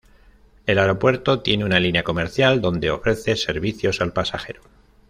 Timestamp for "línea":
1.79-2.03